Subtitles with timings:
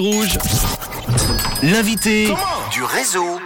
[0.00, 0.38] Rouge.
[1.60, 2.32] L'invité
[2.70, 3.40] du réseau.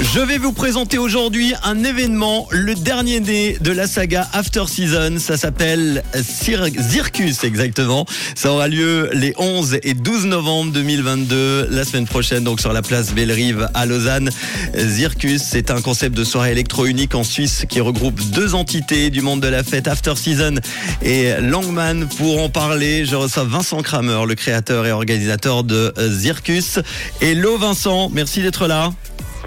[0.00, 5.18] Je vais vous présenter aujourd'hui un événement, le dernier né de la saga After Season.
[5.18, 8.06] Ça s'appelle Circus exactement.
[8.36, 12.80] Ça aura lieu les 11 et 12 novembre 2022, la semaine prochaine, donc sur la
[12.80, 14.30] place Bellerive à Lausanne.
[14.76, 19.20] Circus, c'est un concept de soirée électro unique en Suisse qui regroupe deux entités du
[19.20, 20.54] monde de la fête, After Season
[21.02, 22.08] et Langman.
[22.18, 26.78] Pour en parler, je reçois Vincent Kramer, le créateur et organisateur de Circus.
[27.20, 28.92] Hello Vincent, merci d'être là.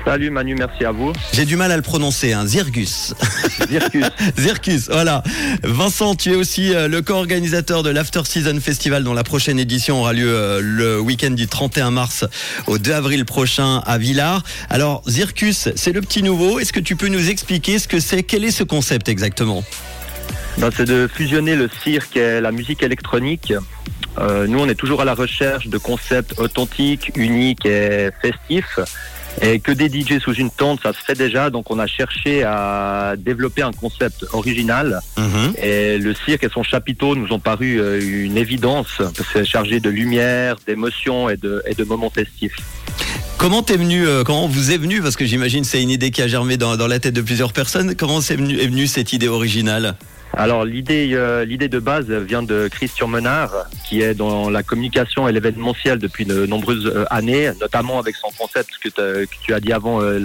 [0.03, 1.13] Salut Manu, merci à vous.
[1.31, 2.45] J'ai du mal à le prononcer, hein.
[2.45, 3.13] Zirgus.
[3.69, 4.05] Zirkus.
[4.37, 5.21] Zirkus, voilà.
[5.63, 9.99] Vincent, tu es aussi euh, le co-organisateur de l'After Season Festival dont la prochaine édition
[9.99, 12.25] aura lieu euh, le week-end du 31 mars
[12.65, 14.43] au 2 avril prochain à Villars.
[14.69, 16.59] Alors, Zirkus, c'est le petit nouveau.
[16.59, 18.23] Est-ce que tu peux nous expliquer ce que c'est?
[18.23, 19.63] Quel est ce concept exactement?
[20.57, 23.53] Ben, C'est de fusionner le cirque et la musique électronique.
[24.17, 28.79] Euh, nous, on est toujours à la recherche de concepts authentiques, uniques et festifs.
[29.41, 31.49] Et que des DJ sous une tente, ça se fait déjà.
[31.49, 34.99] Donc on a cherché à développer un concept original.
[35.17, 35.53] Mhm.
[35.61, 39.01] Et le cirque et son chapiteau nous ont paru euh, une évidence.
[39.33, 42.57] C'est chargé de lumière, d'émotions et de, et de moments festifs.
[43.41, 46.21] Comment t'es venu, euh, comment vous est venu, parce que j'imagine c'est une idée qui
[46.21, 49.95] a germé dans, la tête de plusieurs personnes, comment est venue cette idée originale
[50.33, 53.51] alors l'idée euh, l'idée de base vient de Christian Menard
[53.85, 58.29] qui est dans la communication et l'événementiel depuis de nombreuses euh, années, notamment avec son
[58.37, 60.19] concept que, tu as dit avant euh.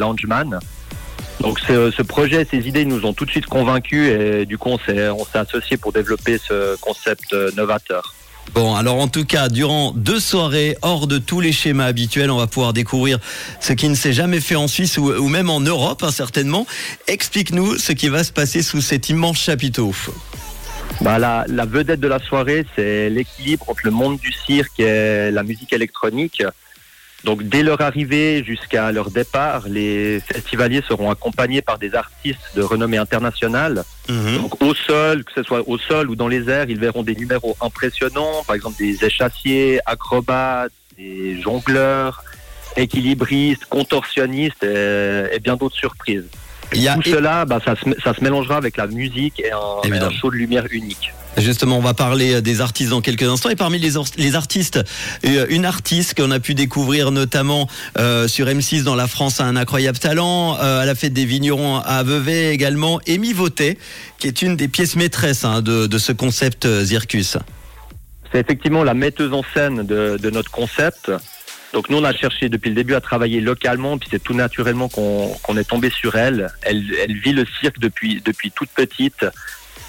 [1.40, 4.78] Donc ce, projet, ces idées nous ont tout de suite convaincus et du coup on
[4.78, 8.14] s'est on s'est associé pour développer ce concept novateur.
[8.54, 12.38] Bon, alors en tout cas, durant deux soirées, hors de tous les schémas habituels, on
[12.38, 13.18] va pouvoir découvrir
[13.60, 16.66] ce qui ne s'est jamais fait en Suisse ou, même en Europe, hein, certainement.
[17.06, 19.92] Explique-nous ce qui va se passer sous cet immense chapiteau.
[21.02, 25.30] Bah, la, la vedette de la soirée, c'est l'équilibre entre le monde du cirque et
[25.30, 26.42] la musique électronique.
[27.26, 32.62] Donc dès leur arrivée jusqu'à leur départ, les festivaliers seront accompagnés par des artistes de
[32.62, 33.82] renommée internationale.
[34.08, 34.36] Mhm.
[34.36, 37.16] Donc au sol, que ce soit au sol ou dans les airs, ils verront des
[37.16, 42.22] numéros impressionnants, par exemple des échassiers, acrobates, des jongleurs,
[42.76, 46.28] équilibristes, contorsionnistes et bien d'autres surprises.
[46.70, 50.36] Tout cela, bah, ça, se, ça, se, mélangera avec la musique et un, show de
[50.36, 51.12] lumière unique.
[51.36, 53.50] Justement, on va parler euh, des artistes dans quelques instants.
[53.50, 54.82] Et parmi les, les artistes,
[55.24, 57.68] euh, une artiste qu'on a pu découvrir notamment
[57.98, 61.76] euh, sur M6 dans la France a un incroyable talent, à la fête des vignerons
[61.76, 63.78] à Vevey également, Amy Votet,
[64.18, 67.36] qui est une des pièces maîtresses hein, de, de, ce concept Zircus.
[68.32, 71.10] C'est effectivement la metteuse en scène de, de notre concept.
[71.72, 74.88] Donc nous, on a cherché depuis le début à travailler localement, puis c'est tout naturellement
[74.88, 76.50] qu'on est tombé sur elle.
[76.62, 76.84] elle.
[77.02, 79.24] Elle vit le cirque depuis, depuis toute petite.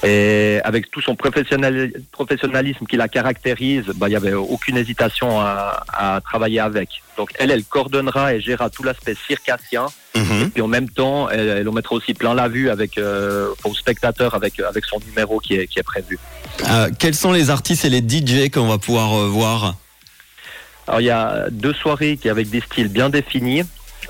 [0.04, 5.84] Et avec tout son professionnalisme qui la caractérise, bah, il n'y avait aucune hésitation à,
[5.88, 7.02] à, travailler avec.
[7.18, 9.88] Donc elle, elle coordonnera et gérera tout l'aspect circassien.
[10.16, 10.42] Mhm.
[10.44, 13.50] Et puis en même temps, elle, elle en mettra aussi plein la vue avec euh,
[13.64, 16.20] aux spectateurs avec avec son numéro qui est, qui est prévu.
[16.70, 19.76] Euh, quels sont les artistes et les DJ qu'on va pouvoir euh, voir?
[20.88, 23.64] Alors il y a deux soirées qui avec des styles bien définis.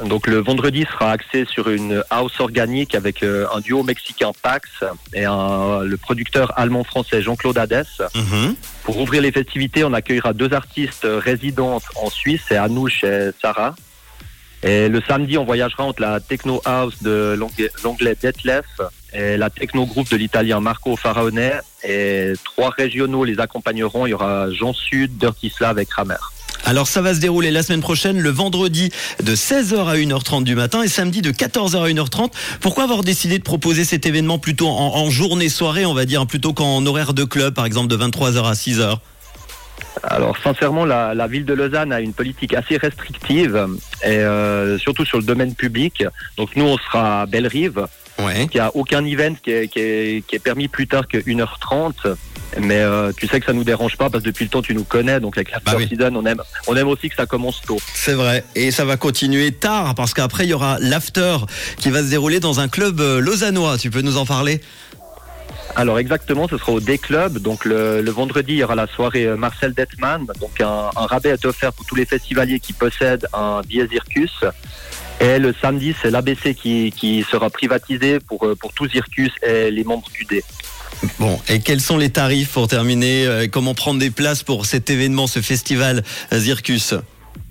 [0.05, 4.69] Donc le vendredi sera axé sur une house organique avec euh, un duo mexicain Pax
[5.13, 7.85] et un, le producteur allemand-français Jean-Claude Hadès.
[8.13, 8.55] Mhm.
[8.83, 13.75] Pour ouvrir les festivités, on accueillera deux artistes résidentes en Suisse, c'est Anouche et Sarah.
[14.63, 17.39] Et le samedi, on voyagera entre la techno house de
[17.83, 18.65] l'anglais Detlef
[19.13, 21.51] et la techno groupe de l'italien Marco Faraone.
[21.83, 24.07] Et trois régionaux les accompagneront.
[24.07, 26.15] Il y aura Jean Sud, Dirty Slav et Kramer.
[26.67, 28.91] Alors ça va se dérouler la semaine prochaine, le vendredi
[29.23, 32.29] de 16h à 1h30 du matin et samedi de 14h à 1h30.
[32.59, 36.85] Pourquoi avoir décidé de proposer cet événement plutôt en, journée-soirée, on va dire, plutôt qu'en
[36.85, 38.97] horaire de club, par exemple de 23h à 6h
[40.03, 43.67] alors sincèrement, la, ville de Lausanne a une politique assez restrictive,
[44.06, 46.03] euh, surtout sur le domaine public.
[46.38, 47.88] Donc nous, on sera à Belle-Rive.
[48.19, 48.47] Ouais.
[48.51, 49.79] Il n'y a aucun event qui est, qui
[50.35, 52.16] est permis plus tard que 1h30.
[52.59, 54.73] Mais euh, tu sais que ça nous dérange pas parce que depuis le temps tu
[54.73, 55.73] nous connais, donc avec la bah
[56.13, 57.77] on aime, on aime aussi que ça commence tôt.
[57.94, 61.38] C'est vrai, et ça va continuer tard parce qu'après il y aura l'after
[61.77, 63.77] qui va se dérouler dans un club euh, lausannois.
[63.77, 64.62] Tu peux nous en parler?
[65.75, 67.38] Alors exactement, ce sera au D-Club.
[67.38, 70.25] Donc le, vendredi, il y aura la soirée euh, Marcel Detman.
[70.39, 74.44] Donc un, rabais est offert pour tous les festivaliers qui possèdent un billet Zircus.
[75.19, 79.83] Et le samedi, c'est l'ABC qui, qui sera privatisé pour, pour tous Zircus et les
[79.83, 80.43] membres du D.
[81.19, 84.89] Bon, et quels sont les tarifs pour terminer euh, Comment prendre des places pour cet
[84.89, 86.03] événement, ce festival
[86.33, 86.95] euh, Zircus?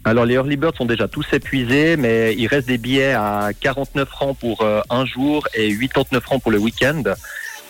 [0.04, 4.08] Alors les early birds sont déjà tous épuisés, mais il reste des billets à 49
[4.08, 7.02] francs pour euh, un jour et 89 francs pour le week-end.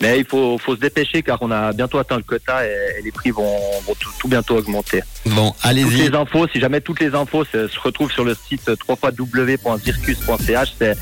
[0.01, 3.01] Mais il faut, faut se dépêcher car on a bientôt atteint le quota et, et
[3.03, 5.01] les prix vont, vont tout, tout bientôt augmenter.
[5.25, 6.09] Bon, Toutes allez-y.
[6.09, 10.95] les infos, si jamais toutes les infos se, se retrouvent sur le site www.zircus.ch, c'est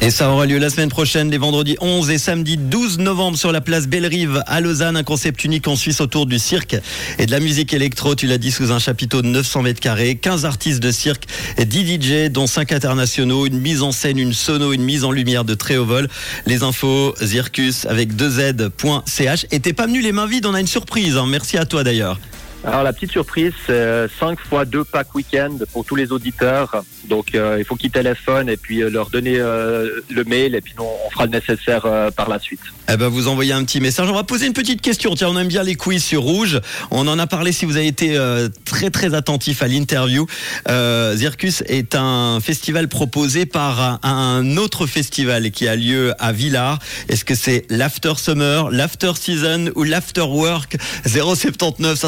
[0.00, 3.52] Et ça aura lieu la semaine prochaine, les vendredis 11 et samedi 12 novembre sur
[3.52, 4.96] la place Bellerive à Lausanne.
[4.96, 6.76] Un concept unique en Suisse autour du cirque
[7.18, 8.14] et de la musique électro.
[8.14, 10.16] Tu l'as dit sous un chapiteau de 900 mètres carrés.
[10.16, 11.24] 15 artistes de cirque
[11.58, 13.46] et 10 DJ, dont 5 internationaux.
[13.46, 16.08] Une mise en scène, une sono, une mise en lumière de très haut vol.
[16.46, 19.46] Les infos, Zircus avec 2z.ch.
[19.52, 21.16] Et t'es pas venu les mains vides, on a une surprise.
[21.16, 21.26] hein.
[21.28, 22.18] Merci à toi d'ailleurs.
[22.64, 26.84] Alors la petite surprise, c'est 5 fois 2 packs week-end pour tous les auditeurs.
[27.08, 30.60] Donc euh, il faut qu'ils téléphonent et puis euh, leur donner euh, le mail et
[30.60, 32.60] puis nous, on fera le nécessaire euh, par la suite.
[32.92, 34.08] Eh ben, vous envoyez un petit message.
[34.10, 35.14] On va poser une petite question.
[35.14, 36.60] Tiens, on aime bien les quiz sur Rouge.
[36.90, 40.26] On en a parlé si vous avez été euh, très très attentif à l'interview.
[40.68, 46.80] Euh, Zircus est un festival proposé par un, autre festival qui a lieu à Villars.
[47.08, 50.76] Est-ce que c'est l'After Summer, l'After Season ou l'After Work?
[51.06, 51.98] 079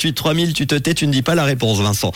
[0.00, 0.52] 548 3000.
[0.54, 2.12] Tu te tais, tu ne dis pas la réponse, Vincent.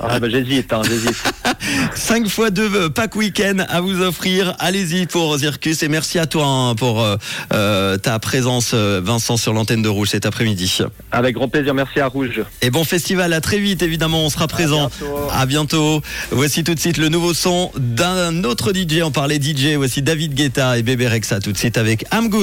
[0.00, 1.16] Ah, bah, j'hésite, hein, j'hésite.
[1.94, 4.54] 5 fois 2 pack week-end à vous offrir.
[4.58, 7.16] Allez-y pour Zircus et merci à toi hein, pour euh,
[7.52, 10.78] euh, ta présence, euh, Vincent, sur l'antenne de Rouge cet après-midi.
[11.12, 12.42] Avec grand plaisir, merci à Rouge.
[12.62, 14.90] Et bon festival, à très vite, évidemment, on sera présent.
[14.98, 15.28] bientôt.
[15.32, 16.02] À bientôt.
[16.30, 19.02] Voici tout de suite le nouveau son d'un autre DJ.
[19.02, 19.74] On parlait DJ.
[19.76, 22.38] Voici David Guetta et Bébé Rexa tout de suite avec I'm Good.